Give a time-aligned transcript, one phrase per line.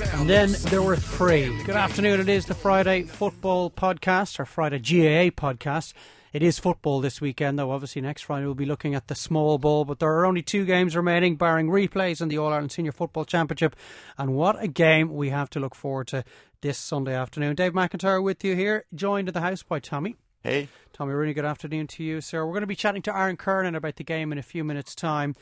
[0.00, 1.46] And then there were three.
[1.64, 2.20] Good afternoon.
[2.20, 5.92] It is the Friday Football Podcast, or Friday GAA Podcast.
[6.32, 7.72] It is football this weekend, though.
[7.72, 9.84] Obviously, next Friday we'll be looking at the small ball.
[9.84, 13.24] But there are only two games remaining, barring replays in the All Ireland Senior Football
[13.24, 13.74] Championship.
[14.16, 16.22] And what a game we have to look forward to
[16.60, 17.56] this Sunday afternoon.
[17.56, 20.14] Dave McIntyre with you here, joined in the house by Tommy.
[20.44, 20.68] Hey.
[20.92, 22.46] Tommy Rooney, good afternoon to you, sir.
[22.46, 24.94] We're going to be chatting to Aaron Kernan about the game in a few minutes'
[24.94, 25.34] time.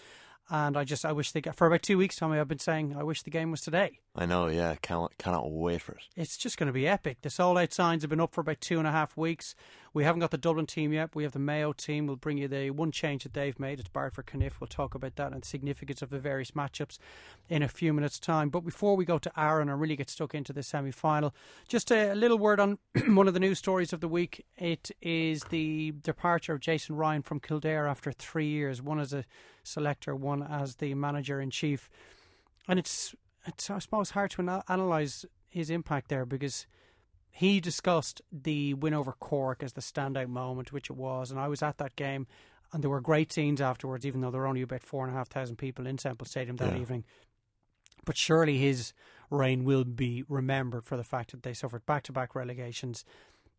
[0.48, 2.94] And I just, I wish they got, for about two weeks, Tommy, I've been saying,
[2.96, 3.98] I wish the game was today.
[4.18, 4.76] I know, yeah.
[4.80, 6.02] Cannot, cannot wait for it.
[6.16, 7.18] It's just going to be epic.
[7.20, 9.54] The sold out signs have been up for about two and a half weeks.
[9.92, 11.14] We haven't got the Dublin team yet.
[11.14, 12.06] We have the Mayo team.
[12.06, 13.78] We'll bring you the one change that they've made.
[13.78, 14.52] It's Barred for Caniff.
[14.58, 16.98] We'll talk about that and the significance of the various matchups
[17.50, 18.48] in a few minutes' time.
[18.48, 21.34] But before we go to Aaron and really get stuck into the semi final,
[21.68, 22.78] just a little word on
[23.08, 24.46] one of the news stories of the week.
[24.56, 29.26] It is the departure of Jason Ryan from Kildare after three years, one as a
[29.62, 31.90] selector, one as the manager in chief.
[32.68, 33.14] And it's,
[33.46, 36.66] it's I suppose, hard to ana- analyse his impact there because
[37.30, 41.48] he discussed the win over Cork as the standout moment, which it was, and I
[41.48, 42.26] was at that game,
[42.72, 45.18] and there were great scenes afterwards, even though there were only about four and a
[45.18, 46.80] half thousand people in Semple Stadium that Yeah.
[46.80, 47.04] evening.
[48.04, 48.92] But surely his
[49.30, 53.04] reign will be remembered for the fact that they suffered back-to-back relegations,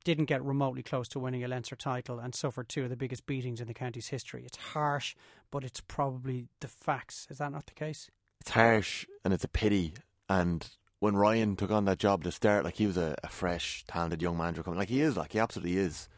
[0.03, 3.25] didn't get remotely close to winning a Leinster title, and suffered two of the biggest
[3.25, 4.43] beatings in the county's history.
[4.45, 5.15] It's harsh,
[5.51, 7.27] but it's probably the facts.
[7.29, 8.09] Is that not the case?
[8.41, 9.93] It's harsh and it's a pity.
[10.29, 10.67] And
[10.99, 14.21] when Ryan took on that job to start, like he was a, a fresh, talented
[14.21, 14.79] young manager coming.
[14.79, 16.09] Like he is, like he absolutely is.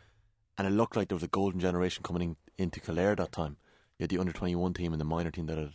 [0.58, 3.58] And it looked like there was a golden generation coming in, into Kildare that time.
[3.98, 5.74] You had the under 21 team and the minor team that had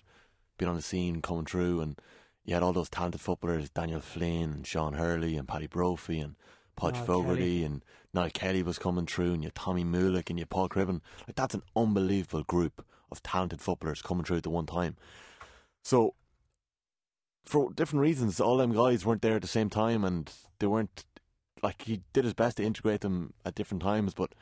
[0.59, 1.81] been on the scene coming through.
[1.81, 1.99] And
[2.45, 6.37] you had all those talented footballers Daniel Flynn and Sean Hurley and Paddy Brophy and
[6.77, 7.65] Podge Niall Fogarty Kelly.
[7.65, 10.69] and Niall Kelly was coming through and you had Tommy Moolick and you had Paul
[10.69, 11.01] Cribbin.
[11.27, 14.97] Like that's an unbelievable group of talented footballers coming through at the one time.
[15.83, 16.15] So
[17.45, 21.05] for different reasons, all them guys weren't there at the same time, and they weren't
[21.63, 24.15] like he did his best to integrate them at different times.
[24.15, 24.35] But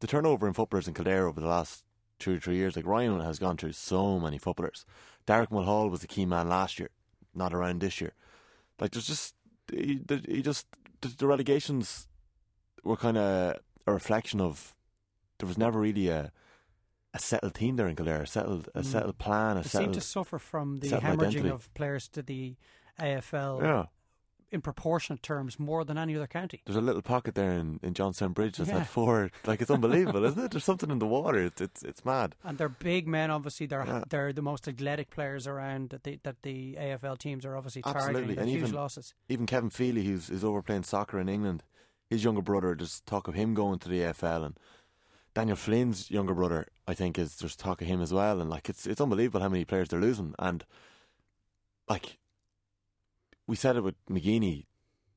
[0.00, 1.84] the turnover in footballers in Kildare over the last
[2.18, 4.84] two or three years, like Ryan has gone through so many footballers.
[5.26, 6.90] Derek Mulhall was the key man last year,
[7.34, 8.12] not around this year.
[8.80, 9.34] Like there's just
[9.70, 10.66] he, he just
[11.00, 12.06] the, the relegations
[12.84, 13.56] were kind of
[13.86, 14.74] a reflection of
[15.38, 16.32] there was never really a
[17.16, 18.84] a settled team there in Kildare, a settled a Mm.
[18.84, 21.48] settled plan, a They seem to suffer from the hemorrhaging identity.
[21.50, 22.56] of players to the
[22.98, 23.84] AFL yeah.
[24.50, 26.62] in proportionate terms more than any other county.
[26.64, 28.78] There's a little pocket there in, in Johnstown Bridge that's Yeah.
[28.78, 29.30] had four.
[29.44, 30.50] Like it's unbelievable, isn't it?
[30.52, 31.38] There's something in the water.
[31.44, 32.36] It's it's, it's mad.
[32.44, 33.30] And they're big men.
[33.30, 34.04] Obviously, they're Yeah.
[34.08, 38.08] they're the most athletic players around that the that the AFL teams are obviously targeting.
[38.08, 39.14] Absolutely, and huge even losses.
[39.28, 41.62] even Kevin Feely, who's is over playing soccer in England,
[42.08, 42.74] his younger brother.
[42.74, 44.56] just talk of him going to the AFL, and
[45.36, 48.40] Daniel Flynn's younger brother, I think, is there's talk of him as well.
[48.40, 50.34] And like it's it's unbelievable how many players they're losing.
[50.38, 50.64] And
[51.90, 52.16] like
[53.46, 54.64] we said it with McGeeney,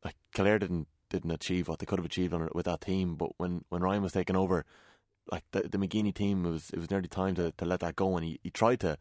[0.03, 3.15] like Kildare didn't didn't achieve what they could have achieved on with that team.
[3.15, 4.65] But when when Ryan was taking over,
[5.31, 7.95] like the the McGeeney team, it was it was nearly time to, to let that
[7.95, 8.97] go, and he, he tried to.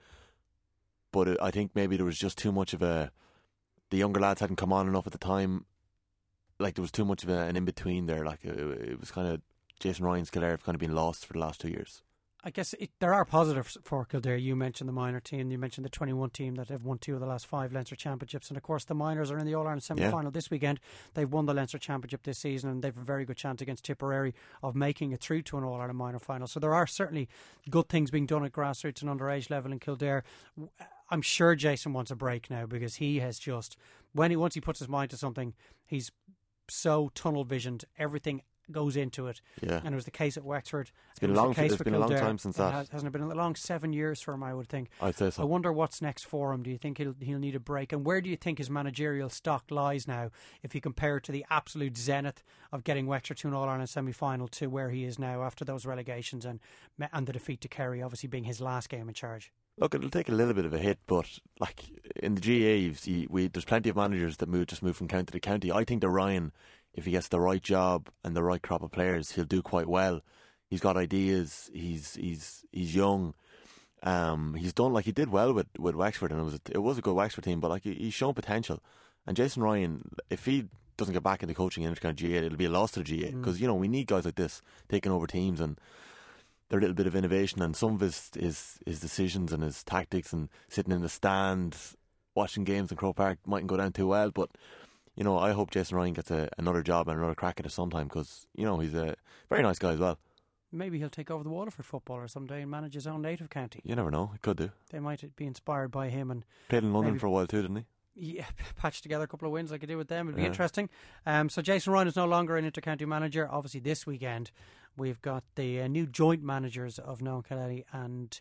[1.10, 3.10] But it, I think maybe there was just too much of a.
[3.90, 5.64] The younger lads hadn't come on enough at the time.
[6.60, 8.24] Like there was too much of a, an in between there.
[8.24, 9.40] Like it, it was kind of
[9.80, 12.02] Jason Ryan's Kildare have kind of been lost for the last two years.
[12.44, 14.36] I guess it, there are positives for Kildare.
[14.36, 15.50] You mentioned the minor team.
[15.50, 18.48] You mentioned the 21 team that have won two of the last five Leinster championships.
[18.48, 20.78] And of course, the minors are in the All Ireland semi final this weekend.
[21.14, 24.34] They've won the Leinster championship this season and they've a very good chance against Tipperary
[24.62, 26.46] of making it through to an All Ireland minor final.
[26.46, 27.28] So there are certainly
[27.68, 30.22] good things being done at grassroots and underage level in Kildare.
[31.10, 33.76] I'm sure Jason wants a break now because he has just,
[34.12, 35.54] when he once he puts his mind to something,
[35.86, 36.12] he's
[36.68, 37.84] so tunnel visioned.
[37.98, 39.40] Everything goes into it.
[39.62, 39.80] Yeah.
[39.84, 40.90] And it was the case at Wexford.
[41.10, 42.72] It's been it a long- case it's been a long time since that.
[42.72, 44.42] has- hasn't it been a long seven years for him?
[44.42, 44.90] I would think.
[45.00, 45.42] I'd say so.
[45.42, 46.62] I wonder what's next for him.
[46.62, 47.92] Do you think he'll he'll need a break?
[47.92, 50.30] And where do you think his managerial stock lies now,
[50.62, 52.42] if you compare it to the absolute zenith
[52.72, 55.64] of getting Wexford to an All Ireland semi final to where he is now after
[55.64, 56.60] those relegations and
[57.12, 59.52] and the defeat to Kerry, obviously being his last game in charge.
[59.80, 61.84] Look, it'll take a little bit of a hit, but like
[62.16, 65.06] in the GA, you see, we there's plenty of managers that move just move from
[65.06, 65.70] county to county.
[65.70, 66.50] I think that Ryan,
[66.94, 69.88] if he gets the right job and the right crop of players, he'll do quite
[69.88, 70.20] well.
[70.68, 71.70] He's got ideas.
[71.72, 73.34] He's he's he's young.
[74.02, 76.78] Um, he's done like he did well with, with Wexford, and it was a, it
[76.78, 77.60] was a good Wexford team.
[77.60, 78.80] But like he, he's shown potential.
[79.26, 82.66] And Jason Ryan, if he doesn't get back into coaching in intercounty GA, it'll be
[82.66, 85.26] a loss to the GA because you know we need guys like this taking over
[85.26, 85.80] teams and
[86.68, 90.32] their little bit of innovation and some of his, his his decisions and his tactics
[90.32, 91.76] and sitting in the stand
[92.34, 94.30] watching games in Croke Park mightn't go down too well.
[94.30, 94.50] But
[95.18, 97.72] you know, I hope Jason Ryan gets a, another job and another crack at it
[97.72, 99.16] sometime because you know he's a
[99.50, 100.18] very nice guy as well.
[100.70, 103.80] Maybe he'll take over the Waterford footballer someday and manage his own native county.
[103.84, 104.70] You never know; he could do.
[104.90, 107.76] They might be inspired by him and Played in London for a while too, didn't
[107.78, 107.84] he?
[108.14, 110.26] yeah, patch together a couple of wins like I did with them.
[110.28, 110.48] It'd be Yeah.
[110.48, 110.88] interesting.
[111.26, 113.48] Um, so Jason Ryan is no longer an intercounty manager.
[113.50, 114.50] Obviously, this weekend
[114.96, 118.38] we've got the uh, new joint managers of Noel Connelly and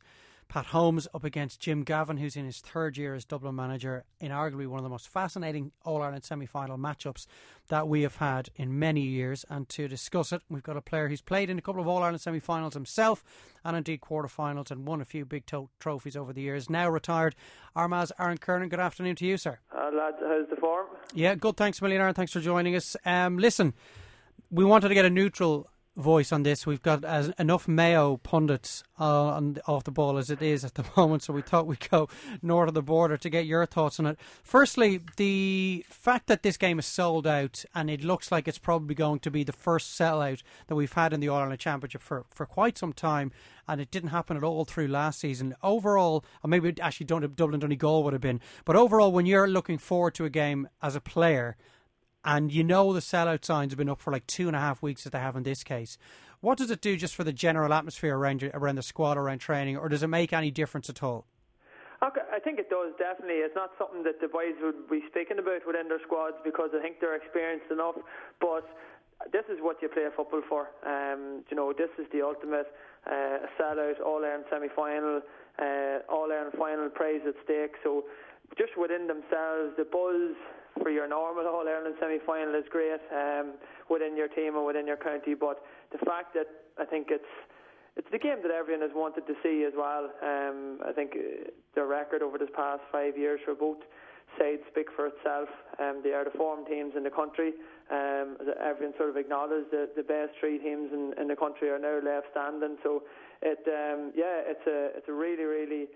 [0.50, 4.32] Pat Holmes up against Jim Gavin, who's in his third year as Dublin manager, in
[4.32, 7.28] arguably one of the most fascinating All Ireland semi final matchups
[7.68, 9.46] that we have had in many years.
[9.50, 12.02] And to discuss it, we've got a player who's played in a couple of All
[12.02, 13.24] Ireland semi finals himself
[13.66, 16.70] and indeed quarter-finals and won a few big to- trophies over the years.
[16.70, 17.36] Now retired,
[17.76, 18.70] Armagh's Aaron Kernan.
[18.70, 19.60] Good afternoon to you, sir.
[19.76, 20.88] Uh, lads, how's the form?
[21.14, 21.58] Yeah, good.
[21.58, 22.14] Thanks a million, Aaron.
[22.14, 22.96] Thanks for joining us.
[23.06, 23.74] Um, listen,
[24.50, 25.68] we wanted to get a neutral
[25.98, 26.66] voice on this.
[26.66, 30.76] We've got as enough Mayo pundits uh, on, off the ball as it is at
[30.76, 32.08] the moment, so we thought we'd go
[32.42, 34.20] north of the border to get your thoughts on it.
[34.44, 38.96] Firstly, the fact that this game is sold out and it looks like it's probably
[38.96, 42.26] going to be the first sellout that we've had in the All Ireland Championship for,
[42.34, 43.32] for quite some time,
[43.68, 45.56] and it didn't happen at all through last season.
[45.64, 50.14] Overall, or maybe actually Dublin Donegal would have been, but overall, when you're looking forward
[50.16, 51.58] to a game as a player,
[52.28, 54.84] and you know the sellout signs have been up for like two and a half
[54.84, 55.98] weeks as they have in this case.
[56.42, 59.78] What does it do just for the general atmosphere around around the squad, around training,
[59.78, 61.26] or does it make any difference at all?
[62.04, 63.42] Okay, I think it does definitely.
[63.42, 66.82] It's not something that the boys would be speaking about within their squads because I
[66.82, 67.96] think they're experienced enough.
[68.40, 68.68] But
[69.32, 70.70] this is what you play football for.
[70.86, 72.68] Um, you know, this is the ultimate
[73.08, 75.22] uh, sellout, all Ireland semi final,
[75.58, 77.80] uh, all Ireland final prize at stake.
[77.84, 78.04] So
[78.60, 80.36] just within themselves, the buzz
[80.82, 83.54] for your normal All Ireland semi final is great um,
[83.90, 85.34] within your team and within your county.
[85.34, 86.48] But the fact that
[86.80, 87.34] I think it's
[87.98, 90.14] it's the game that everyone has wanted to see as well.
[90.22, 93.82] Um, I think uh, the record over this past five years for both
[94.38, 95.50] sides speak for itself.
[95.82, 97.54] Um, they are the form teams in the country.
[97.90, 101.80] Um, everyone sort of acknowledged that the best three teams in, in the country are
[101.80, 102.78] now left standing.
[102.84, 103.04] So
[103.42, 105.88] it, um, yeah, it's a it's a really really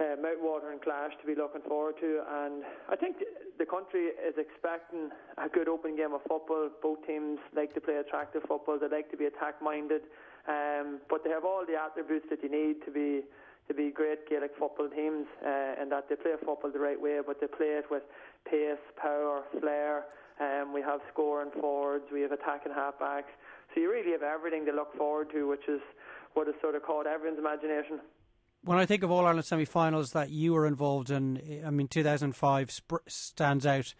[0.00, 3.16] uh, mouth-watering clash to be looking forward to, and I think
[3.58, 6.70] the country is expecting a good open game of football.
[6.82, 8.78] Both teams like to play attractive football.
[8.80, 10.02] They like to be attack-minded,
[10.48, 13.22] um, but they have all the attributes that you need to be
[13.68, 17.20] to be great Gaelic football teams, uh, and that they play football the right way,
[17.24, 18.02] but they play it with
[18.50, 20.06] pace, power, flair.
[20.40, 23.30] Um, we have scoring forwards, we have attacking halfbacks.
[23.72, 25.80] So you really have everything to look forward to, which is
[26.34, 28.00] what has sort of caught everyone's imagination.
[28.62, 32.70] When I think of All Ireland semi-finals that you were involved in, I mean, 2005
[32.70, 33.94] sp- stands out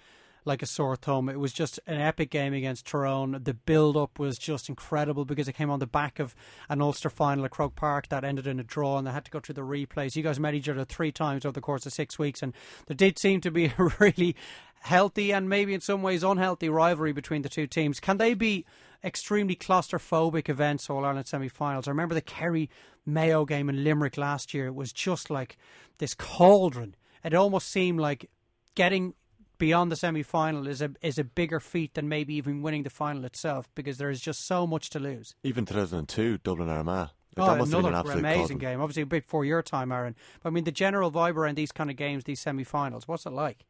[0.45, 1.29] like a sore thumb.
[1.29, 3.41] It was just an epic game against Tyrone.
[3.43, 6.35] The build-up was just incredible because it came on the back of
[6.69, 9.31] an Ulster final at Croke Park that ended in a draw, and they had to
[9.31, 10.17] go through the replays.
[10.17, 12.55] You guys met each other three times over the course of six weeks, and
[12.87, 14.35] there did seem to be a really
[14.81, 18.01] healthy and maybe in some ways unhealthy rivalry between the two teams.
[18.01, 18.65] Can they be
[19.05, 21.87] extremely claustrophobic events, All Ireland semi finals?
[21.87, 22.71] I remember the Kerry
[23.07, 24.67] Mayo game in Limerick last year.
[24.67, 25.57] It was just like
[25.99, 26.95] this cauldron.
[27.25, 28.31] It almost seemed like
[28.75, 29.15] getting
[29.59, 32.91] beyond the semi final is a is a bigger feat than maybe even winning the
[32.91, 35.35] final itself because there is just so much to lose.
[35.45, 37.11] Even 2002, Dublin Armagh.
[37.37, 38.59] Oh, that must have been an another amazing cauldron.
[38.59, 38.81] game.
[38.81, 40.17] Obviously, a bit before your time, Aaron.
[40.43, 43.31] But I mean, the general vibe around these kind of games, these semi-finals, what's it
[43.31, 43.65] like?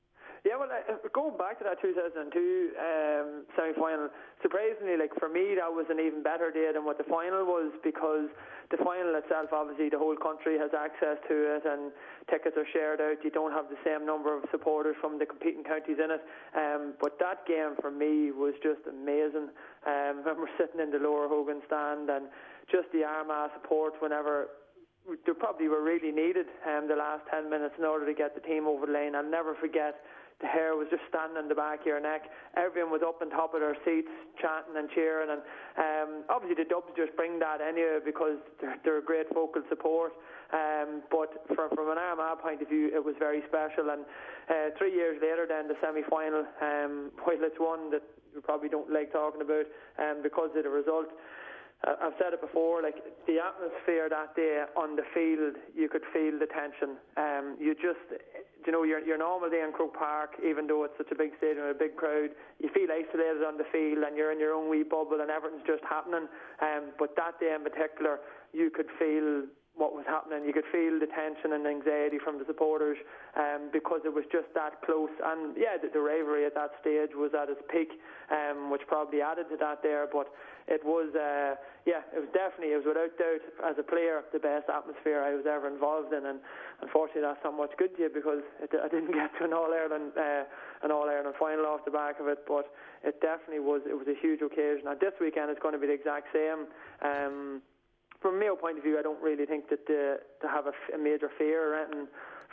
[1.11, 2.31] Going back to that 2002
[2.79, 7.09] um, semi-final, surprisingly, like for me, that was an even better day than what the
[7.11, 8.31] final was because
[8.71, 11.91] the final itself, obviously, the whole country has access to it, and
[12.31, 13.19] tickets are shared out.
[13.27, 16.23] You don't have the same number of supporters from the competing counties in it.
[16.55, 19.51] Um, but that game for me was just amazing.
[19.83, 22.31] Um, I remember sitting in the lower Hogan stand and
[22.71, 24.55] just the Armagh support whenever
[25.09, 28.41] they probably were really needed um, the last 10 minutes in order to get the
[28.41, 29.15] team over the line.
[29.15, 29.99] I'll never forget
[30.41, 32.29] the hair was just standing on the back of your neck.
[32.57, 34.09] Everyone was up on top of their seats,
[34.41, 35.43] chanting and cheering, and
[35.77, 40.13] um, obviously the Dubs just bring that anyway because they're, they're a great vocal support.
[40.51, 43.93] Um, but from, from an Armagh point of view, it was very special.
[43.93, 44.03] And
[44.51, 48.03] uh, three years later, then the semi-final, um, while it's one that
[48.35, 49.67] we probably don't like talking about
[49.99, 51.07] um, because of the result.
[51.81, 56.37] I've said it before, like the atmosphere that day on the field, you could feel
[56.37, 57.01] the tension.
[57.17, 58.05] Um, you just,
[58.67, 61.33] you know, your, your normal day in Croke Park, even though it's such a big
[61.39, 64.53] stadium and a big crowd, you feel isolated on the field and you're in your
[64.53, 66.29] own wee bubble and everything's just happening.
[66.61, 68.21] Um, but that day in particular,
[68.53, 70.45] you could feel what was happening.
[70.45, 72.99] You could feel the tension and anxiety from the supporters
[73.39, 75.15] um, because it was just that close.
[75.23, 77.95] And yeah, the, the rivalry at that stage was at its peak,
[78.35, 80.11] um, which probably added to that there.
[80.11, 80.27] But
[80.67, 81.55] it was, uh,
[81.87, 85.39] yeah, it was definitely, it was without doubt, as a player, the best atmosphere I
[85.39, 86.27] was ever involved in.
[86.27, 86.43] And
[86.83, 89.71] unfortunately, that's not much good to you because it, I didn't get to an All
[89.71, 90.51] Ireland, uh,
[90.83, 92.43] an All Ireland final off the back of it.
[92.43, 92.67] But
[93.07, 94.91] it definitely was, it was a huge occasion.
[94.91, 96.67] And this weekend it's going to be the exact same.
[97.01, 97.63] Um,
[98.21, 101.31] from Mayo point of view, I don't really think that to have a, a major
[101.39, 102.07] fear or anything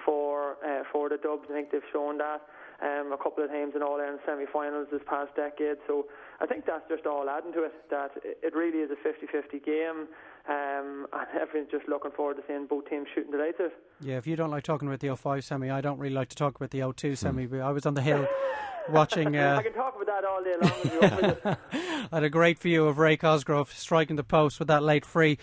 [0.05, 1.47] for uh, for the Dubs.
[1.50, 2.41] I think they've shown that
[2.81, 5.77] um, a couple of times in All Ireland semi-finals this past decade.
[5.88, 6.05] So
[6.39, 7.74] I think that's just all adding to it.
[7.89, 10.07] That it really is a 50-50 game.
[10.49, 13.71] Um, and everyone's just looking forward to seeing both teams shooting the lights out.
[14.01, 16.35] Yeah, if you don't like talking about the 05 semi, I don't really like to
[16.35, 17.47] talk about the 02 semi.
[17.47, 17.61] Mm.
[17.61, 18.27] I was on the hill
[18.89, 19.35] watching.
[19.35, 21.57] Uh, I can talk about that all day long.
[22.11, 25.37] I had a great view of Ray Cosgrove striking the post with that late free.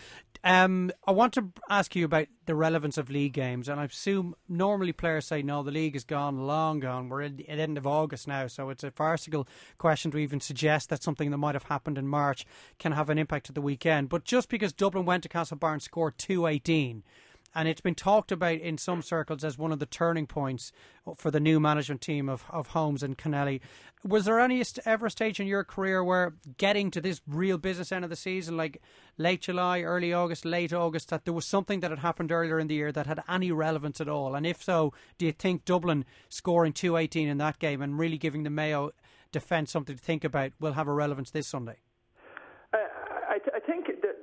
[0.46, 4.34] Um, I want to ask you about the relevance of league games, and I assume
[4.46, 7.08] normally players say, "No, the league is gone, long gone.
[7.08, 9.48] We're at the end of August now, so it's a farcical
[9.78, 12.44] question to even suggest that something that might have happened in March
[12.78, 15.82] can have an impact at the weekend." But just because Dublin went to Castlebar and
[15.82, 17.04] scored two eighteen
[17.54, 20.72] and it's been talked about in some circles as one of the turning points
[21.16, 23.60] for the new management team of, of Holmes and Connelly.
[24.02, 28.04] Was there any ever stage in your career where getting to this real business end
[28.04, 28.82] of the season, like
[29.16, 32.66] late July, early August, late August, that there was something that had happened earlier in
[32.66, 34.34] the year that had any relevance at all?
[34.34, 38.42] And if so, do you think Dublin scoring 218 in that game and really giving
[38.42, 38.90] the Mayo
[39.32, 41.76] defence something to think about will have a relevance this Sunday?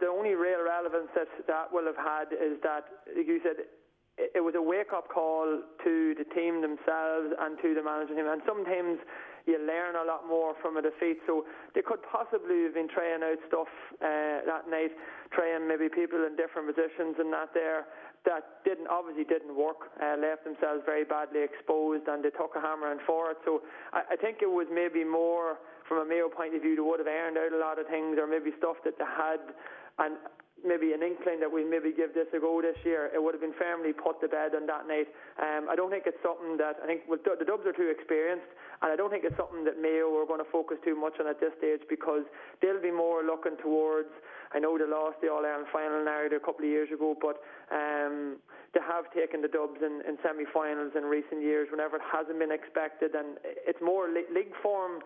[0.02, 3.28] I, th- I think only real relevance that that will have had is that, like
[3.28, 3.66] you said,
[4.18, 8.28] it was a wake up call to the team themselves and to the management team.
[8.28, 9.00] And sometimes
[9.46, 11.18] you learn a lot more from a defeat.
[11.26, 14.92] So they could possibly have been trying out stuff uh, that night,
[15.34, 17.86] trying maybe people in different positions and that there
[18.26, 19.90] that didn't obviously didn't work.
[19.98, 23.38] Uh, left themselves very badly exposed, and they took a hammer and for it.
[23.46, 25.58] So I, I think it was maybe more
[25.90, 28.16] from a Mayo point of view, they would have earned out a lot of things,
[28.22, 29.42] or maybe stuff that they had
[30.02, 30.18] and
[30.66, 33.42] maybe an inkling that we maybe give this a go this year, it would have
[33.42, 35.10] been firmly put to bed on that night.
[35.42, 38.46] Um, I don't think it's something that I think well, the Dubs are too experienced,
[38.82, 41.26] and I don't think it's something that Mayo are going to focus too much on
[41.28, 42.24] at this stage because
[42.62, 44.10] they'll be more looking towards.
[44.54, 47.40] I know they lost the All Ireland final now a couple of years ago, but
[47.72, 48.38] um,
[48.74, 52.52] they have taken the Dubs in, in semi-finals in recent years whenever it hasn't been
[52.52, 55.02] expected, and it's more league form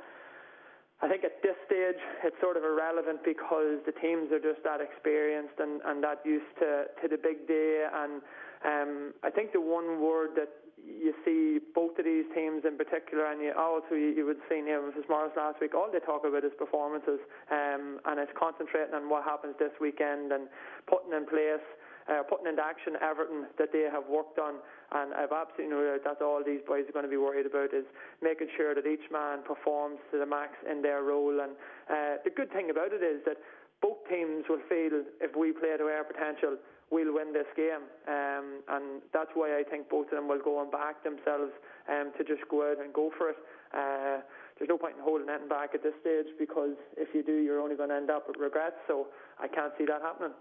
[1.02, 4.80] I think at this stage it's sort of irrelevant because the teams are just that
[4.80, 7.86] experienced and, and that used to, to the big day.
[7.92, 8.22] And
[8.64, 10.50] um, I think the one word that
[10.86, 14.62] you see both of these teams in particular, and you also you, you would see
[14.62, 14.86] Neil.
[15.10, 15.74] Morris last week.
[15.74, 17.20] All they talk about is performances,
[17.52, 20.48] um, and it's concentrating on what happens this weekend and
[20.86, 21.66] putting in place
[22.10, 24.62] uh, putting into action everything that they have worked on.
[24.94, 27.74] And I've absolutely no doubt that's all these boys are going to be worried about
[27.74, 27.86] is
[28.22, 31.42] making sure that each man performs to the max in their role.
[31.42, 31.58] And
[31.90, 33.38] uh, the good thing about it is that
[33.82, 36.58] both teams will feel if we play to our potential,
[36.92, 37.90] we'll win this game.
[38.08, 41.52] Um, and that's why I think both of them will go and back themselves
[41.90, 43.40] um, to just go out and go for it.
[43.74, 44.22] Uh,
[44.58, 47.60] there's no point in holding anything back at this stage because if you do, you're
[47.60, 48.78] only going to end up with regrets.
[48.88, 49.08] So
[49.40, 50.32] I can't see that happening.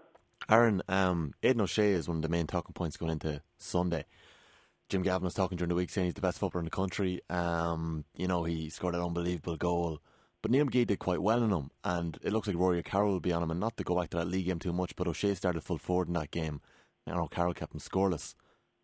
[0.49, 4.05] Aaron, um, Aidan O'Shea is one of the main talking points going into Sunday.
[4.89, 7.21] Jim Gavin was talking during the week saying he's the best footballer in the country.
[7.29, 9.99] Um, you know, he scored an unbelievable goal.
[10.43, 13.19] But Neil McGee did quite well in him, and it looks like Rory O'Carroll will
[13.19, 13.49] be on him.
[13.49, 15.79] And not to go back to that league game too much, but O'Shea started full
[15.79, 16.61] forward in that game.
[17.07, 18.35] And O'Carroll kept him scoreless.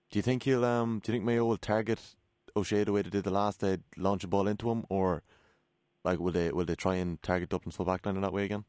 [0.10, 0.65] Do you think he'll?
[0.65, 2.00] Um, do you think Mayo will target
[2.55, 5.22] O'Shea the way they did the last day, launch a ball into him, or
[6.03, 8.46] like will they will they try and target Dublin's full back line in that way
[8.46, 8.65] again?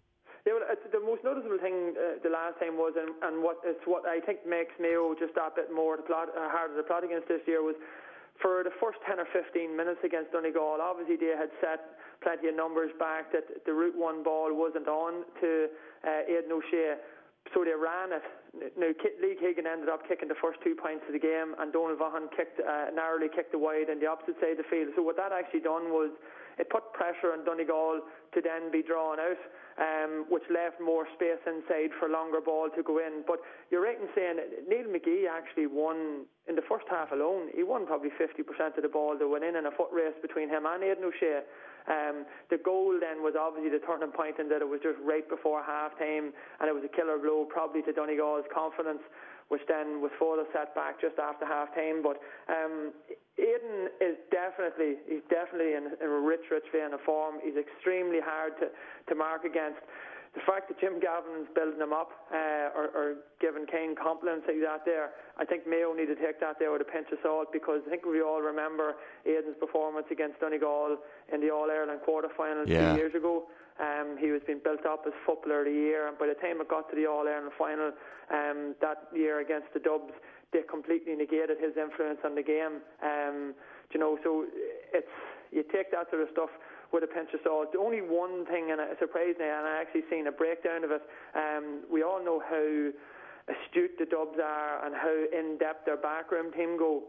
[1.62, 5.14] Thing uh, the last time was, and, and what it's what I think makes Mayo
[5.14, 7.78] just that bit more to plot, uh, harder to plot against this year was
[8.42, 12.56] for the first 10 or 15 minutes against Donegal, obviously they had set plenty of
[12.56, 15.70] numbers back that the route one ball wasn't on to
[16.06, 16.98] uh, Aidan O'Shea.
[17.54, 18.26] so they ran it.
[18.76, 18.90] Now,
[19.22, 22.28] Lee Keegan ended up kicking the first two points of the game, and Donal Vaughan
[22.36, 24.92] kicked, uh, narrowly kicked wide on the opposite side of the field.
[24.94, 26.10] So what that actually done was
[26.58, 28.02] it put pressure on Donegal
[28.34, 29.40] to then be drawn out,
[29.78, 33.24] um, which left more space inside for longer ball to go in.
[33.26, 34.36] But you're right in saying
[34.68, 37.48] Neil McGee actually won in the first half alone.
[37.54, 40.48] He won probably 50% of the ball that went in in a foot race between
[40.48, 41.42] him and Aidan O'Shea.
[41.88, 45.26] Um, the goal then was obviously the turning point in that it was just right
[45.26, 49.02] before half time and it was a killer blow probably to Donegal's confidence
[49.48, 52.02] which then was further set back just after half time.
[52.02, 52.92] But um,
[53.38, 57.36] Aidan is definitely he's definitely in, in a rich, rich vein of form.
[57.42, 59.80] He's extremely hard to, to mark against.
[60.32, 64.64] The fact that Jim Gavin's building them up uh, or, or giving Kane compliments like
[64.64, 67.52] that there, I think Mayo need to take that there with a pinch of salt
[67.52, 68.96] because I think we all remember
[69.28, 70.96] Aidan's performance against Donegal
[71.28, 72.92] in the All Ireland quarter final yeah.
[72.92, 73.44] two years ago.
[73.76, 76.60] Um, he was being built up as footballer of the year, and by the time
[76.60, 77.92] it got to the All Ireland final
[78.32, 80.16] um, that year against the Dubs,
[80.52, 82.80] they completely negated his influence on the game.
[83.04, 83.52] Um,
[83.92, 84.46] you know, so
[84.92, 85.12] it's
[85.52, 86.48] you take that sort of stuff
[86.92, 87.72] with a pinch of salt.
[87.72, 90.90] The only one thing, and it surprised me, and I actually seen a breakdown of
[90.90, 91.02] it.
[91.34, 92.92] Um, we all know how
[93.48, 97.02] astute the Dubs are and how in depth their backroom team go,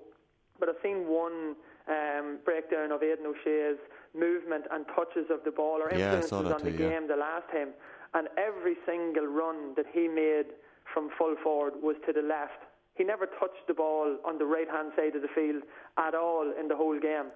[0.60, 1.56] but I've seen one
[1.88, 3.78] um, breakdown of Aidan O'Shea's
[4.18, 6.90] movement and touches of the ball or influences yeah, on too, the yeah.
[6.90, 7.70] game the last time.
[8.14, 10.54] And every single run that he made
[10.94, 12.62] from full forward was to the left.
[12.96, 15.64] He never touched the ball on the right hand side of the field
[15.98, 17.34] at all in the whole game.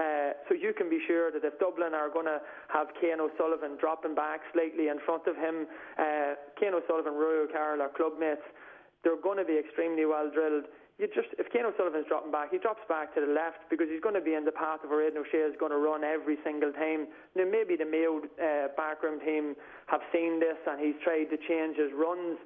[0.00, 2.40] Uh, so you can be sure that if Dublin are going to
[2.72, 5.68] have Cian O'Sullivan dropping back slightly in front of him,
[6.00, 8.40] uh, Cian O'Sullivan, Rory O'Carroll, are club mates,
[9.04, 10.64] they're going to be extremely well drilled
[11.00, 14.04] you just if Cian O'Sullivan's dropping back, he drops back to the left because he's
[14.04, 16.36] going to be in the path of where Aidan O'Shea is going to run every
[16.44, 17.08] single time.
[17.32, 19.56] Now maybe the Mayo uh, backroom team
[19.88, 22.36] have seen this and he's tried to change his runs,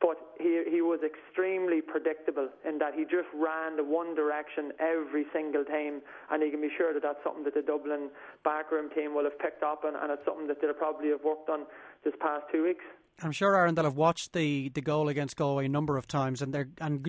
[0.00, 5.26] but he he was extremely predictable in that he just ran the one direction every
[5.32, 8.08] single time, and you can be sure that that's something that the Dublin
[8.42, 11.50] backroom team will have picked up, and, and it's something that they'll probably have worked
[11.50, 11.66] on
[12.04, 12.84] this past two weeks.
[13.22, 16.40] I'm sure Aaron they'll have watched the, the goal against Galway a number of times,
[16.40, 17.06] and they're and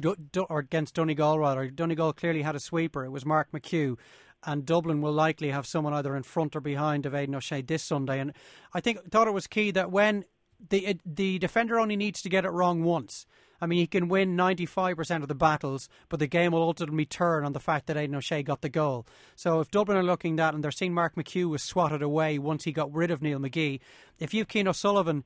[0.49, 1.69] or against Donegal rather.
[1.69, 3.05] Donegal clearly had a sweeper.
[3.05, 3.97] It was Mark McHugh,
[4.43, 7.83] and Dublin will likely have someone either in front or behind of Aidan O'Shea this
[7.83, 8.19] Sunday.
[8.19, 8.33] And
[8.73, 10.25] I think thought it was key that when
[10.69, 13.25] the the defender only needs to get it wrong once.
[13.63, 17.45] I mean, he can win 95% of the battles, but the game will ultimately turn
[17.45, 19.05] on the fact that Aidan O'Shea got the goal.
[19.35, 22.39] So if Dublin are looking at that and they're seeing Mark McHugh was swatted away
[22.39, 23.79] once he got rid of Neil McGee,
[24.17, 25.23] if you've Cian O'Sullivan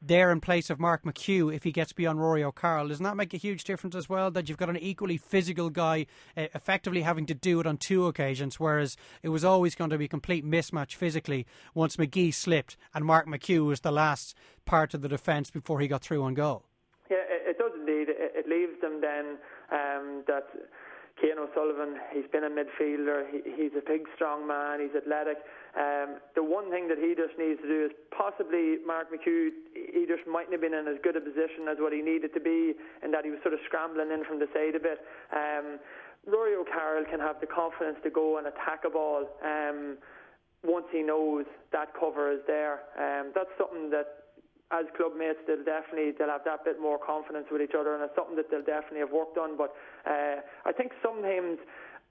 [0.00, 2.88] there in place of Mark McHugh if he gets beyond Rory O'Carroll.
[2.88, 4.30] Doesn't that make a huge difference as well?
[4.30, 6.06] That you've got an equally physical guy
[6.36, 9.98] uh, effectively having to do it on two occasions, whereas it was always going to
[9.98, 14.34] be a complete mismatch physically once McGee slipped and Mark McHugh was the last
[14.64, 16.64] part of the defence before he got through on goal.
[17.10, 18.08] Yeah, it, it does indeed.
[18.08, 19.38] It, it leaves them then
[19.72, 20.46] um, that.
[21.20, 23.26] Cian O'Sullivan, he's been a midfielder.
[23.30, 24.78] He, he's a big, strong man.
[24.80, 25.42] He's athletic.
[25.74, 30.06] Um, the one thing that he just needs to do is possibly Mark McHugh, he
[30.06, 32.74] just mightn't have been in as good a position as what he needed to be,
[33.02, 35.02] in that he was sort of scrambling in from the side a bit.
[35.34, 35.82] Um,
[36.26, 39.98] Rory O'Carroll can have the confidence to go and attack a ball um,
[40.62, 42.86] once he knows that cover is there.
[42.98, 44.27] Um, that's something that
[44.70, 48.04] as club mates, they'll definitely they'll have that bit more confidence with each other, and
[48.04, 49.56] it's something that they'll definitely have worked on.
[49.56, 49.72] But
[50.04, 51.58] uh, I think sometimes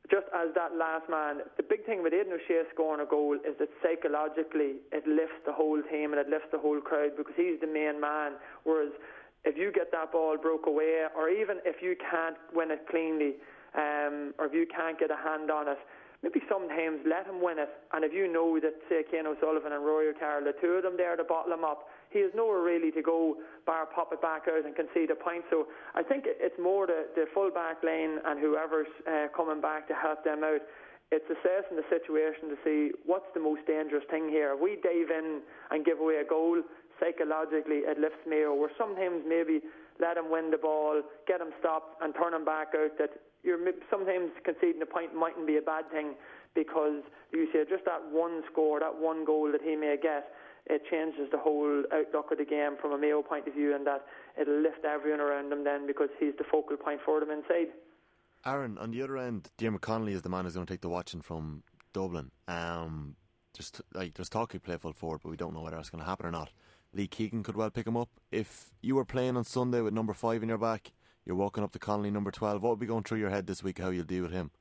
[0.09, 3.55] just as that last man, the big thing with Aidan O'Shea scoring a goal is
[3.59, 7.59] that psychologically it lifts the whole team and it lifts the whole crowd because he's
[7.59, 8.39] the main man.
[8.63, 8.91] Whereas
[9.43, 13.35] if you get that ball broke away, or even if you can't win it cleanly,
[13.75, 15.77] um, or if you can't get a hand on it,
[16.23, 17.69] maybe sometimes let him win it.
[17.93, 20.97] And if you know that, say, Cian O'Sullivan and Rory O'Carroll, the two of them
[20.97, 24.43] there to bottle him up, he has nowhere really to go bar pop it back
[24.49, 25.43] out and concede a point.
[25.49, 29.87] So I think it's more the, the full back lane and whoever's uh, coming back
[29.89, 30.61] to help them out.
[31.11, 34.51] It's assessing the situation to see what's the most dangerous thing here.
[34.53, 35.39] If we dive in
[35.71, 36.59] and give away a goal,
[36.99, 38.53] psychologically it lifts Mayo.
[38.53, 39.61] Where sometimes maybe
[39.99, 42.97] let him win the ball, get him stopped, and turn him back out.
[42.97, 43.11] That
[43.43, 46.15] you're sometimes conceding a point mightn't be a bad thing
[46.55, 50.29] because you see just that one score, that one goal that he may get
[50.69, 53.87] it changes the whole outlook of the game from a Mayo point of view, and
[53.87, 54.05] that
[54.39, 57.67] it'll lift everyone around him then because he's the focal point for them inside.
[58.45, 60.89] Aaron, on the other end, Diarmuid Connolly is the man who's going to take the
[60.89, 62.31] watching from Dublin.
[62.47, 63.15] Um,
[63.53, 66.03] just like there's talk he play full forward, but we don't know whether that's going
[66.03, 66.51] to happen or not.
[66.93, 68.09] Lee Keegan could well pick him up.
[68.31, 70.91] If you were playing on Sunday with number five in your back,
[71.25, 72.63] you're walking up to Connolly number twelve.
[72.63, 73.79] What would be going through your head this week?
[73.79, 74.51] How you'll deal with him?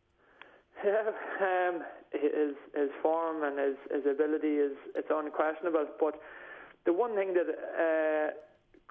[0.85, 5.87] um, his his form and his his ability is it's unquestionable.
[5.99, 6.21] But
[6.85, 8.31] the one thing that uh,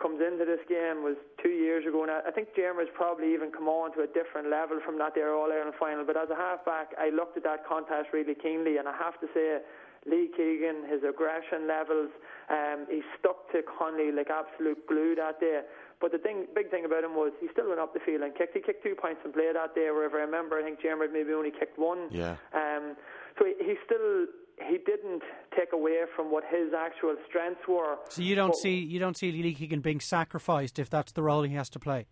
[0.01, 3.67] comes into this game was two years ago, and I think Diarmuid's probably even come
[3.67, 6.03] on to a different level from that there All Ireland final.
[6.05, 9.27] But as a halfback, I looked at that contest really keenly, and I have to
[9.33, 9.59] say,
[10.05, 12.09] Lee Keegan, his aggression levels,
[12.49, 15.61] um, he stuck to Connolly like absolute glue that day.
[15.99, 18.35] But the thing, big thing about him was he still went up the field and
[18.35, 18.53] kicked.
[18.53, 19.89] He kicked two points in play that day.
[19.89, 22.09] Wherever I remember, I think Diarmuid maybe only kicked one.
[22.11, 22.35] Yeah.
[22.53, 22.95] Um,
[23.39, 24.27] so he, he still
[24.69, 25.23] he didn't
[25.57, 27.95] take away from what his actual strengths were.
[28.09, 31.23] So you don't But- see you don't see Lee Keegan being sacrificed if that's the
[31.23, 32.05] role he has to play.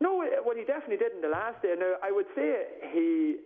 [0.00, 1.74] No, uh, well, he definitely did in the last day.
[1.78, 3.36] Now, I would say he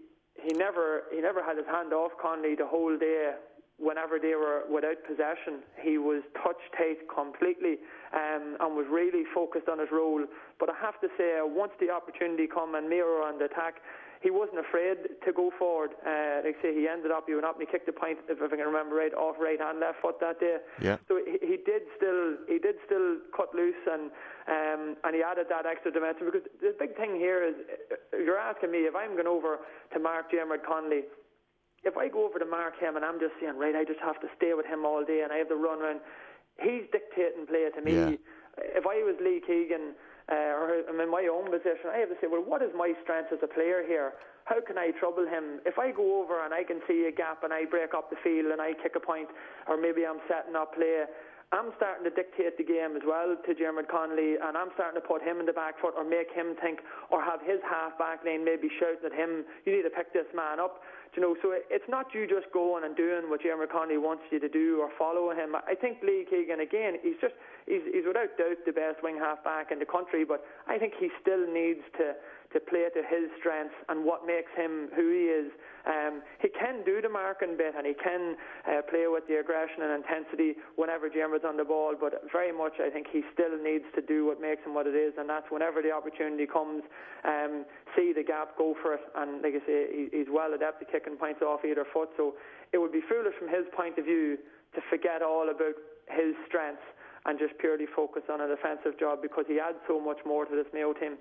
[0.42, 3.34] he never he never had his hand off Connolly the whole day.
[3.80, 7.80] Whenever they were without possession, he was touch tight completely
[8.12, 10.24] um, and was really focused on his role.
[10.58, 13.80] But I have to say, once the opportunity come and were on the attack,
[14.20, 15.96] he wasn't afraid to go forward.
[16.04, 18.18] Uh, like I say, he ended up, he went up and he kicked the point,
[18.28, 20.58] if I can remember right, off right hand, left foot that day.
[20.80, 20.98] Yeah.
[21.08, 24.12] So he, he did still he did still cut loose and
[24.44, 27.54] um, and he added that extra dimension because the big thing here is
[27.88, 29.58] uh, you're asking me if I'm going over
[29.94, 31.08] to Mark Diarmuid Connolly.
[31.82, 34.20] If I go over to mark him and I'm just saying right, I just have
[34.20, 36.00] to stay with him all day and I have to run around.
[36.60, 37.94] He's dictating play to me.
[37.94, 38.76] Yeah.
[38.76, 39.96] If I was Lee Keegan
[40.28, 42.92] uh, or I'm in my own position, I have to say, well, what is my
[43.02, 44.12] strength as a player here?
[44.44, 45.60] How can I trouble him?
[45.64, 48.16] If I go over and I can see a gap and I break up the
[48.22, 49.28] field and I kick a point,
[49.68, 51.06] or maybe I'm setting up play,
[51.50, 55.02] I'm starting to dictate the game as well to Diarmuid Connolly, and I'm starting to
[55.02, 56.78] put him in the back foot or make him think,
[57.10, 60.30] or have his half back lane maybe shouting at him, you need to pick this
[60.30, 60.78] man up.
[61.18, 64.38] You know, so it's not you just going and doing what Diarmuid Connolly wants you
[64.38, 65.58] to do or following him.
[65.58, 67.34] I think Lee Keegan again, he's just
[67.66, 70.94] he's, he's without doubt the best wing half back in the country, but I think
[71.02, 72.14] he still needs to
[72.52, 75.50] to play to his strengths and what makes him who he is.
[75.86, 78.36] Um, he can do the marking bit and he can
[78.66, 82.82] uh, play with the aggression and intensity whenever Diarmuid's on the ball, but very much
[82.82, 85.46] I think he still needs to do what makes him what it is, and that's
[85.48, 86.82] whenever the opportunity comes,
[87.24, 87.64] um,
[87.96, 90.90] see the gap, go for it, and like I say, he, he's well adept at
[90.90, 92.34] kicking points off either foot, so
[92.72, 94.36] it would be foolish from his point of view
[94.74, 95.74] to forget all about
[96.10, 96.84] his strengths
[97.26, 100.56] and just purely focus on a defensive job because he adds so much more to
[100.56, 101.16] this Mayo team.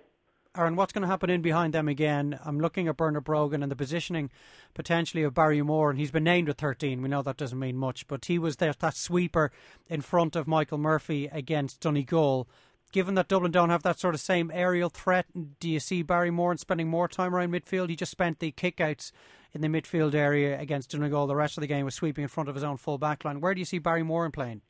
[0.57, 2.39] Aaron, what's going to happen in behind them again?
[2.43, 4.31] I'm looking at Bernard Brogan and the positioning
[4.73, 7.03] potentially of Barry Moran, and he's been named at 13.
[7.03, 9.51] We know that doesn't mean much, but he was there, that sweeper
[9.87, 12.49] in front of Michael Murphy against Donegal.
[12.91, 15.27] Given that Dublin don't have that sort of same aerial threat,
[15.59, 17.89] do you see Barry Moran spending more time around midfield?
[17.89, 19.11] He just spent the kickouts
[19.53, 21.27] in the midfield area against Donegal.
[21.27, 23.39] The rest of the game was sweeping in front of his own full back line.
[23.39, 24.61] Where do you see Barry Moran in playing?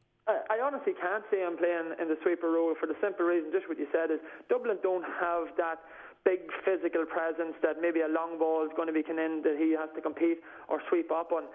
[0.79, 3.75] Honestly can't see him playing in the sweeper role for the simple reason, just what
[3.77, 5.83] you said, is Dublin don't have that
[6.23, 9.59] big physical presence that maybe a long ball is going to be coming in that
[9.59, 10.39] he has to compete
[10.71, 11.51] or sweep up on.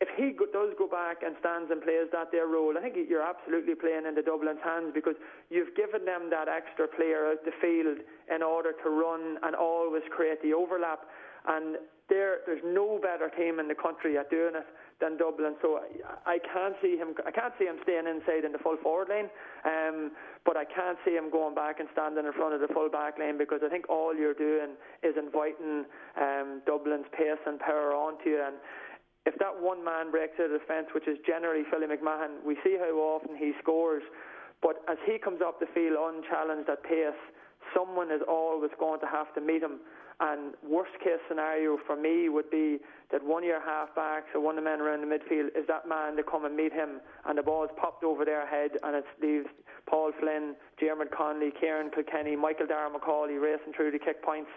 [0.00, 2.94] If he go, does go back and stands and plays that their role, I think
[3.08, 5.18] you're absolutely playing into Dublin's hands because
[5.50, 7.98] you've given them that extra player out the field
[8.30, 11.02] in order to run and always create the overlap.
[11.48, 14.66] And there, there's no better team in the country at doing it
[15.00, 15.54] than Dublin.
[15.62, 15.80] So
[16.26, 17.14] I, can't see him.
[17.26, 19.30] I can't see him staying inside in the full forward lane.
[19.64, 20.12] Um,
[20.44, 23.18] but I can't see him going back and standing in front of the full back
[23.18, 25.84] lane because I think all you're doing is inviting
[26.18, 28.42] um, Dublin's pace and power onto you.
[28.42, 28.56] And
[29.28, 32.80] if that one man breaks out of defence, which is generally Philly McMahon, we see
[32.80, 34.02] how often he scores.
[34.62, 37.20] But as he comes up the field unchallenged at pace,
[37.76, 39.84] someone is always going to have to meet him.
[40.20, 42.78] And worst case scenario for me would be
[43.12, 45.68] that one of your half backs or one of the men around the midfield is
[45.68, 48.96] that man to come and meet him, and the ball's popped over their head, and
[48.96, 49.46] it leaves
[49.86, 54.50] Paul Flynn, Diarmuid Connolly, Kieran Kilkenny, Michael Darragh Macauley racing through to kick points.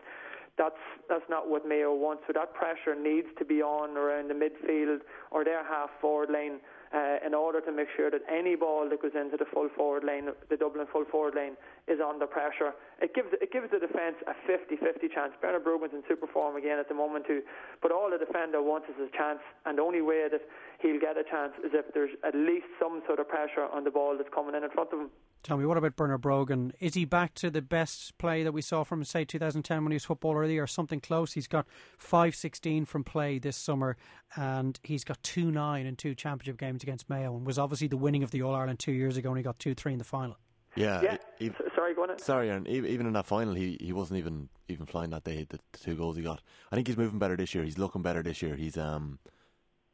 [0.58, 0.76] That's
[1.10, 2.24] that's not what Mayo wants.
[2.28, 5.00] So that pressure needs to be on around the midfield
[5.32, 6.60] or their half forward lane
[6.94, 10.04] uh, in order to make sure that any ball that goes into the full forward
[10.04, 11.56] lane, the Dublin full forward lane,
[11.88, 12.76] is under pressure.
[13.02, 15.32] It gives it gives the defence a 50-50 chance.
[15.42, 17.42] Bernard Brogan's in super form again at the moment too,
[17.82, 20.42] but all the defender wants is a chance, and the only way that
[20.84, 23.92] he'll get a chance is if there's at least some sort of pressure on the
[23.92, 25.10] ball that's coming in in front of him.
[25.44, 26.72] Tell me, what about Bernard Brogan?
[26.80, 29.96] Is he back to the best play that we saw from, say, 2010 when he
[29.96, 31.34] was footballer of the year, or something close?
[31.34, 31.66] He's got
[32.00, 33.98] 5-16 from play this summer,
[34.36, 38.22] and he's got 2-9 in two championship games against Mayo, and was obviously the winning
[38.24, 40.38] of the All Ireland two years ago, and he got 2-3 in the final.
[40.76, 41.02] Yeah.
[41.02, 41.18] Yeah.
[41.40, 42.20] e- e- S- sorry, go on.
[42.20, 42.68] Sorry, Aaron.
[42.68, 45.46] e- Even in that final, he, he wasn't even even flying that day.
[45.50, 46.42] The, the two goals he got.
[46.72, 47.66] I think he's moving better this year.
[47.66, 48.56] He's looking better this year.
[48.56, 49.20] He's um,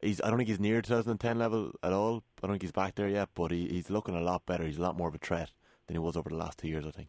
[0.00, 0.20] he's.
[0.20, 2.22] I don't think he's near 2010 level at all.
[2.42, 3.30] I don't think he's back there yet.
[3.34, 4.64] But he, he's looking a lot better.
[4.64, 5.50] He's a lot more of a threat
[5.86, 6.86] than he was over the last two years.
[6.86, 7.08] I think.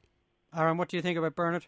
[0.56, 1.68] Aaron, what do you think about Bernard?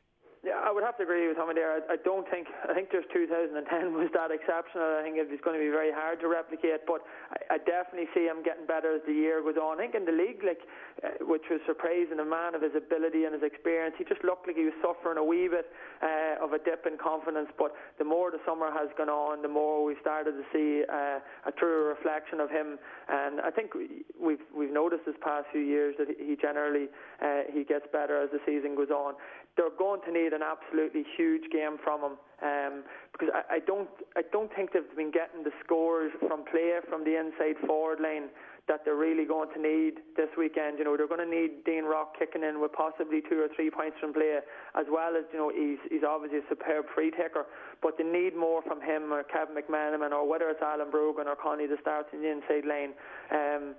[0.81, 1.77] Would have to agree with Tommy there.
[1.77, 3.53] I, I don't think I think just 2010
[4.01, 4.97] was that exceptional.
[4.97, 8.09] I think it was going to be very hard to replicate, but I, I definitely
[8.17, 9.77] see him getting better as the year goes on.
[9.77, 10.65] I think in the league, like
[11.05, 14.49] uh, which was surprising, a man of his ability and his experience, he just looked
[14.49, 15.69] like he was suffering a wee bit
[16.01, 17.53] uh, of a dip in confidence.
[17.61, 21.21] But the more the summer has gone on, the more we've started to see uh,
[21.45, 22.81] a true reflection of him.
[23.05, 23.77] And I think
[24.17, 26.89] we've we've noticed this past few years that he generally
[27.21, 29.13] uh, he gets better as the season goes on.
[29.57, 30.41] They're going to need an
[30.71, 35.11] absolutely huge game from him um, because I, I don't I don't think they've been
[35.11, 38.29] getting the scores from play from the inside forward line
[38.67, 40.77] that they're really going to need this weekend.
[40.77, 43.71] You know, they're going to need Dean Rock kicking in with possibly two or three
[43.71, 44.37] points from play,
[44.77, 47.45] as well as you know he's he's obviously a superb free taker.
[47.81, 51.35] But they need more from him or Kevin McManamon or whether it's Alan Brogan or
[51.35, 52.93] Connie that starts in the inside lane.
[53.29, 53.75] Um,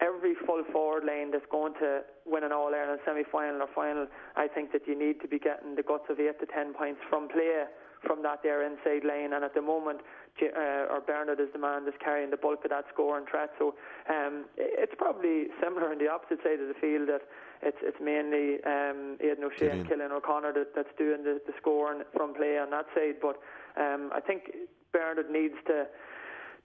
[0.00, 4.06] every full forward lane that's going to win an All Ireland semi final or final,
[4.36, 7.00] I think that you need to be getting the guts of eight to ten points
[7.08, 7.64] from play
[8.06, 9.32] from that there inside lane.
[9.32, 10.00] And at the moment,
[10.40, 13.50] uh, or Bernard is the man that's carrying the bulk of that score and threat.
[13.58, 13.74] So
[14.08, 17.22] um, it's probably similar on the opposite side of the field that
[17.62, 22.02] it's it's mainly um, Aidan O'Shea and Cillian O'Connor that, that's doing the, the scoring
[22.14, 23.18] from play on that side.
[23.20, 23.36] But
[23.76, 24.54] um, I think
[24.92, 25.86] Bernard needs to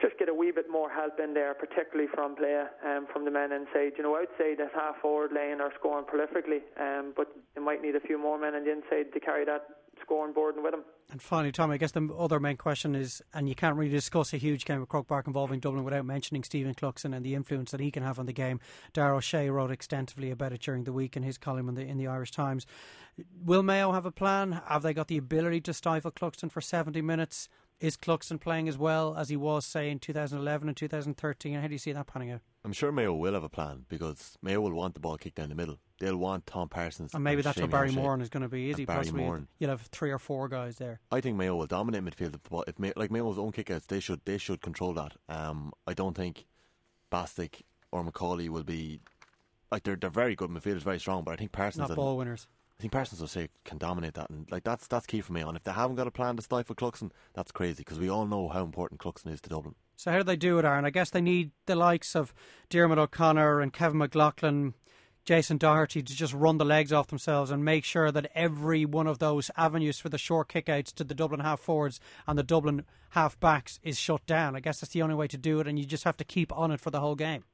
[0.02, 3.32] just get a wee bit more help in there, particularly from play um, from the
[3.32, 3.94] men inside.
[3.98, 7.96] You know, outside that half forward lane are scoring prolifically, um, but they might need
[7.96, 9.66] a few more men on the inside to carry that
[10.02, 10.84] scoring board with them.
[11.12, 14.34] And finally, Tom, I guess the other main question is, and you can't really discuss
[14.34, 17.72] a huge game of Croke Park involving Dublin without mentioning Stephen Cluxton and the influence
[17.72, 18.60] that he can have on the game.
[18.94, 21.82] Darragh Ó Sé wrote extensively about it during the week in his column in the
[21.82, 22.66] in the Irish Times.
[23.46, 24.64] Will Mayo have a plan?
[24.68, 27.48] Have they got the ability to stifle Cluxton for 70 minutes?
[27.84, 31.60] Is Cluxton playing as well as he was, say, in 2011 and 2013?
[31.60, 32.40] How do you see that panning out?
[32.64, 35.50] I'm sure Mayo will have a plan because Mayo will want the ball kicked down
[35.50, 35.80] the middle.
[36.00, 37.14] They'll want Tom Parsons.
[37.14, 38.70] And maybe and that's what Barry Moran is going to be.
[38.70, 39.24] Is he Barry possibly?
[39.24, 39.50] Moran.
[39.60, 41.02] You'll have three or four guys there.
[41.12, 42.36] I think Mayo will dominate midfield.
[42.36, 45.16] If, if Mayo, like Mayo's own kickouts, they should they should control that.
[45.28, 46.46] Um, I don't think
[47.10, 49.02] Bastick or Macauley will be
[49.74, 51.26] like they're they're very good midfielders, very strong.
[51.26, 52.48] But I think Parsons not and, ball winners.
[52.80, 55.42] I think Parsons will say can dominate that, and like that's that's key for me.
[55.42, 58.26] And if they haven't got a plan to stifle Cluxton, that's crazy because we all
[58.26, 59.76] know how important Cluxton is to Dublin.
[59.96, 60.86] So how do they do it, Aaron?
[60.86, 62.34] I guess they need the likes of
[62.70, 64.74] Diarmuid O'Connor and Kevin McLaughlin,
[65.24, 69.08] Jason Doherty to just run the legs off themselves and make sure that every one
[69.08, 72.84] of those avenues for the short kickouts to the Dublin half forwards and the Dublin
[73.12, 74.56] half backs is shut down.
[74.56, 76.52] I guess that's the only way to do it, and you just have to keep
[76.52, 77.46] on it for the whole game.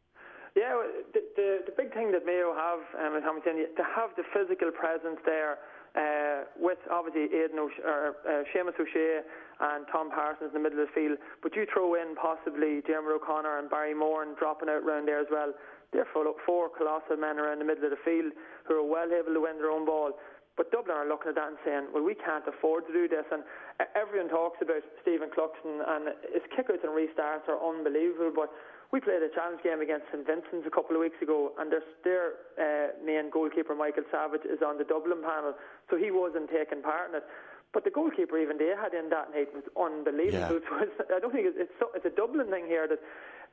[0.56, 0.82] Yeah,
[1.14, 5.20] the, the, the thing that Mayo have, um, as I'm to have the physical presence
[5.26, 5.60] there
[5.98, 9.22] uh, with obviously Aidan O'Shea, or, uh, Seamus O'Shea
[9.60, 13.22] and Tom Parsons in the middle of the field, but you throw in possibly Diarmuid
[13.22, 15.54] O'Connor and Barry Moran dropping out round there as well.
[15.92, 18.34] They're full four colossal men around the middle of the field
[18.68, 20.14] who are well able to win their own ball.
[20.60, 23.24] But Dublin are looking at that and saying, well, we can't afford to do this.
[23.32, 23.48] And
[23.96, 28.36] everyone talks about Stephen Cluxton and his kickouts and restarts are unbelievable.
[28.36, 28.52] But
[28.92, 31.86] we played a challenge game against St Vincent's a couple of weeks ago, and their,
[32.02, 32.26] their
[32.58, 35.54] uh, main goalkeeper, Michael Savage, is on the Dublin panel,
[35.90, 37.26] so he wasn't taking part in it.
[37.70, 40.58] But the goalkeeper even they had in that night was unbelievable.
[40.58, 40.90] Yeah.
[40.98, 42.98] So I don't think it's, it's, it's a Dublin thing here that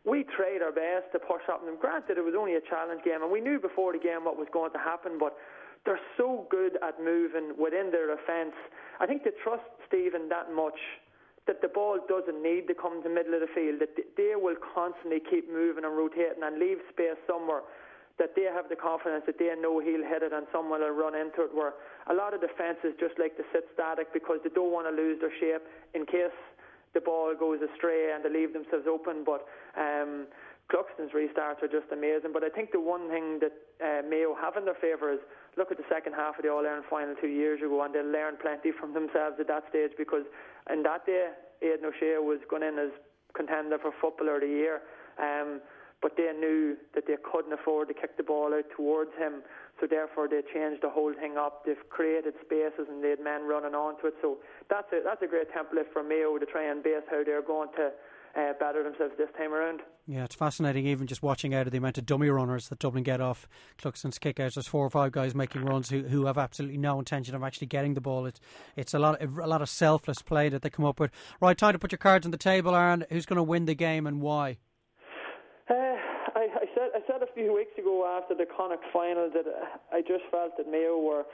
[0.09, 1.77] we tried our best to push up them.
[1.77, 4.49] Granted, it was only a challenge game, and we knew before the game what was
[4.53, 5.37] going to happen, but
[5.85, 8.57] they're so good at moving within their offence.
[9.01, 10.79] I think they trust Stephen that much
[11.47, 14.35] that the ball doesn't need to come to the middle of the field, that they
[14.35, 17.63] will constantly keep moving and rotating and leave space somewhere
[18.19, 21.15] that they have the confidence that they know he'll hit it and someone will run
[21.15, 21.77] into it where
[22.09, 25.21] a lot of defences just like to sit static because they don't want to lose
[25.21, 25.61] their shape
[25.93, 26.33] in case
[26.95, 29.21] the ball goes astray and they leave themselves open.
[29.21, 29.45] But
[29.77, 30.27] um,
[30.73, 32.33] Cluxton's restarts are just amazing.
[32.33, 33.53] But I think the one thing that
[33.85, 35.21] uh, Mayo have in their favour is
[35.57, 38.37] look at the second half of the All-Ireland final two years ago and they'll learn
[38.41, 40.25] plenty from themselves at that stage because
[40.73, 41.31] in that day
[41.63, 42.93] Aidan O'Shea was going in as
[43.35, 44.83] contender for Footballer of the Year
[45.19, 45.61] um,
[46.03, 49.43] but they knew that they couldn't afford to kick the ball out towards him
[49.81, 51.65] so therefore they changed the whole thing up.
[51.67, 54.15] They've created spaces and they had men running onto it.
[54.23, 54.39] So
[54.71, 57.69] that's a, that's a great template for Mayo to try and base how they're going
[57.77, 57.93] to
[58.37, 59.81] uh, better themselves this time around.
[60.07, 63.03] Yeah, it's fascinating even just watching out of the amount of dummy runners that Dublin
[63.03, 64.55] get off Cluxton's kickouts.
[64.55, 67.67] There's four or five guys making runs who, who have absolutely no intention of actually
[67.69, 68.27] getting the ball.
[68.27, 68.41] It's
[68.77, 71.11] it's a lot of, a lot of selfless play that they come up with.
[71.41, 73.05] Right, time to put your cards on the table, Aaron.
[73.11, 74.59] Who's going to win the game and why?
[75.69, 79.47] Uh, I, I said I said a few weeks ago after the Connacht final that
[79.93, 81.25] I just felt that Mayo were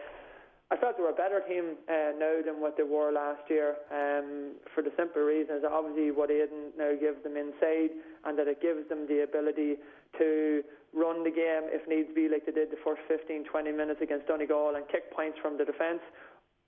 [0.71, 3.77] I felt they were a better team uh, now than what they were last year.
[3.93, 7.91] Um, for the simple reason is obviously what Aidan now gives them inside,
[8.25, 9.77] and that it gives them the ability
[10.17, 10.63] to
[10.95, 14.27] run the game if needs be, like they did the first 15, 20 minutes against
[14.29, 16.01] Donegal, and kick points from the defence.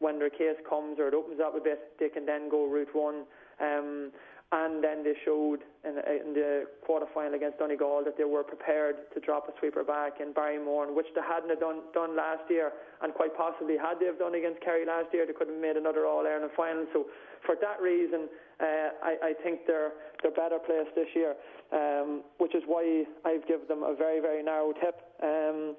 [0.00, 2.92] when their case comes or it opens up a bit, they can then go route
[2.92, 3.24] one.
[3.60, 4.10] Um,
[4.54, 9.10] and then they showed in, in the quarter final against Donegal that they were prepared
[9.12, 12.70] to drop a sweeper back in Barry Moran, which they hadn't done, done last year,
[13.02, 15.76] and quite possibly had they have done against Kerry last year, they could have made
[15.76, 16.86] another All Ireland final.
[16.92, 17.06] So,
[17.44, 18.28] for that reason,
[18.62, 19.90] uh, I, I think they're
[20.22, 21.34] they're better placed this year,
[21.74, 25.02] um, which is why I've given them a very very narrow tip.
[25.20, 25.74] Um,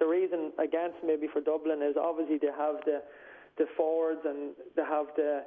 [0.00, 2.98] the reason against maybe for Dublin is obviously they have the
[3.58, 5.46] the forwards and they have the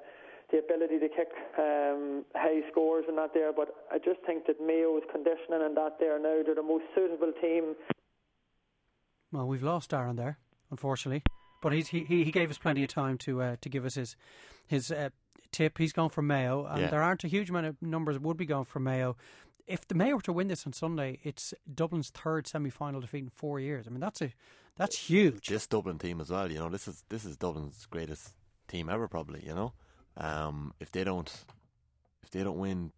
[0.52, 3.52] the ability to kick um, high scores and that there.
[3.54, 7.32] But I just think that Mayo's conditioning and that there now they're the most suitable
[7.42, 7.76] team.
[9.32, 10.38] Well, we've lost Aaron there,
[10.72, 11.24] unfortunately,
[11.62, 14.16] but he's, he he gave us plenty of time to uh, to give us his
[14.68, 15.10] his uh,
[15.52, 15.78] tip.
[15.78, 16.88] He's gone for Mayo, and Yeah.
[16.90, 19.16] there aren't a huge amount of numbers would be going for Mayo.
[19.68, 23.30] If the Mayo were to win this on Sunday, it's Dublin's third semi-final defeat in
[23.30, 23.88] four years.
[23.88, 24.32] I mean, that's a
[24.76, 25.48] that's huge.
[25.48, 28.34] This Dublin team as well, you know, this is this is Dublin's greatest
[28.68, 29.46] team ever, probably.
[29.46, 29.74] You know,
[30.18, 31.32] um, if they don't
[32.24, 32.92] if they don't win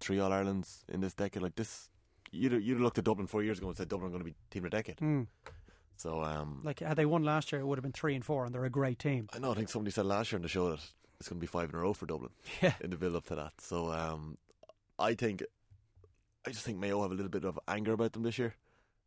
[0.00, 1.88] three All Irelands in this decade, like this,
[2.30, 4.34] you'd you'd looked at Dublin four years ago and said Dublin are going to be
[4.50, 4.96] team of the decade.
[4.98, 5.26] Mm.
[5.96, 8.44] So um, Like had they won last year, it would have been three and four,
[8.44, 9.28] and they're a great team.
[9.34, 9.52] I know.
[9.52, 10.80] I think somebody said last year on the show that
[11.18, 12.30] it's going to be five in a row for Dublin.
[12.62, 12.72] Yeah.
[12.80, 14.38] In the build up to that, so um,
[14.98, 15.42] I think,
[16.46, 18.54] I just think Mayo have a little bit of anger about them this year.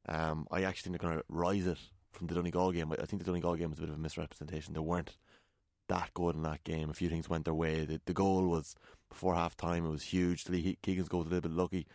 [0.08, 1.80] Um, I actually think they're going to rise it
[2.12, 2.92] from the Donegal game.
[2.92, 4.74] I I think the Donegal game was a bit of a misrepresentation.
[4.74, 5.18] They weren't
[5.94, 6.90] that good in that game.
[6.90, 7.86] A few things went their way.
[7.86, 8.76] The, the goal was
[9.10, 9.86] before half time.
[9.86, 10.50] It was huge.
[10.50, 11.88] Lee Keegan's goal was a little bit lucky.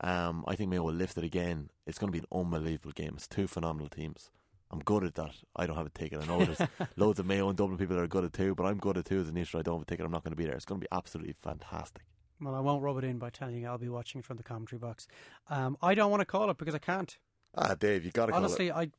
[0.00, 1.70] Um, I think Mayo will lift it again.
[1.86, 3.12] It's going to be an unbelievable game.
[3.16, 4.30] It's two phenomenal teams.
[4.70, 5.34] I'm good at that.
[5.56, 6.22] I don't have a ticket.
[6.22, 8.64] I know there's loads of Mayo and Dublin people that are good at two, but
[8.64, 9.58] I'm good at two as an Easter.
[9.58, 10.04] I don't have a ticket.
[10.06, 10.54] I'm not going to be there.
[10.54, 12.04] It's going to be absolutely fantastic.
[12.40, 14.78] Well, I won't rub it in by telling you I'll be watching from the commentary
[14.78, 15.08] box.
[15.50, 17.16] Um, I don't want to call it because I can't.
[17.56, 18.90] Ah, Dave, you got to Honestly, I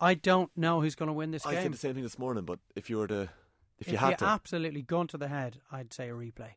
[0.00, 1.58] I don't know who's going to win this I game.
[1.58, 3.28] I said the same thing this morning, but if you were to,
[3.78, 6.52] if, you had you to, absolutely gone to the head, I'd say a replay.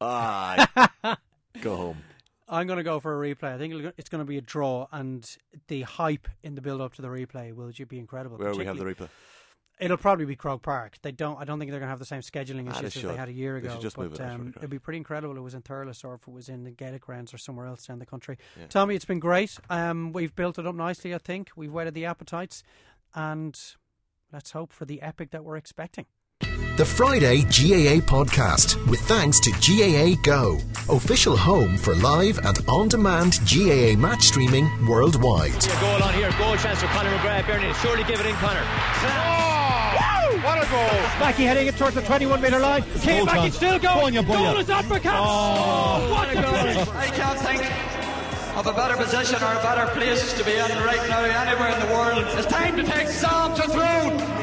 [0.00, 0.90] ah,
[1.60, 2.04] go home.
[2.48, 3.54] I'm going to go for a replay.
[3.54, 5.28] I think it's going to be a draw, and
[5.68, 8.38] the hype in the build up to the replay will be incredible.
[8.38, 9.08] Where we have the replay.
[9.80, 10.98] It'll probably be Croke Park.
[11.02, 11.40] They don't.
[11.40, 13.28] I don't think they're going to have the same scheduling Ah, issues as they had
[13.28, 13.70] a year ago.
[13.72, 15.34] should just but move it um, it'd be pretty incredible.
[15.34, 17.66] if It was in Thurles or if it was in the Gaelic grounds or somewhere
[17.66, 18.38] else down the country.
[18.58, 18.66] Yeah.
[18.66, 19.56] Tommy, it's been great.
[19.70, 21.14] Um, we've built it up nicely.
[21.14, 22.62] I think we've whetted the appetites,
[23.14, 23.58] and
[24.32, 26.06] let's hope for the epic that we're expecting.
[26.42, 33.40] The Friday GAA podcast with thanks to GAA Go, official home for live and on-demand
[33.50, 35.50] GAA match streaming worldwide.
[35.50, 37.46] A goal on here, goal chance for Conor McGrath.
[37.48, 38.62] Bernie, surely give it in, Conor.
[38.62, 41.00] Oh, what a goal!
[41.18, 42.84] Mackey heading it towards the 21 metre line.
[43.00, 44.14] Kane Mackey still going.
[44.14, 45.14] Goal is uppercut.
[45.16, 46.94] Oh, what a goal!
[46.94, 51.08] I can't think of a better position or a better place to be in right
[51.08, 52.24] now anywhere in the world.
[52.38, 54.37] It's time to take Sam to Tyrone.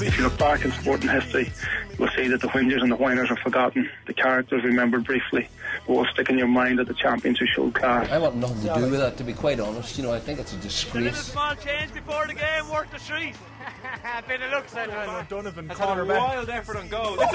[0.00, 1.52] If you look back in sporting history,
[1.98, 5.48] you'll see that the whingers and the whiners are forgotten, the characters remembered briefly,
[5.86, 8.10] but will stick in your mind that the champions who showed class.
[8.10, 9.96] I want nothing to do with that, to be quite honest.
[9.96, 11.12] You know, I think it's a disgrace.
[11.12, 13.34] A small change before the game, worth the treat.
[14.28, 15.68] Bit of luck, Donovan.
[15.68, 17.16] Connor a wild effort on goal.
[17.18, 17.22] Oh!
[17.22, 17.32] It's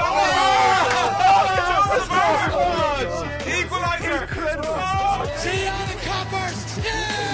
[2.12, 2.60] oh!
[3.00, 3.40] over!
[3.50, 4.22] Equaliser!
[4.22, 4.76] Incredible!
[5.38, 6.86] See you on the coppers!
[6.86, 7.30] Yeah!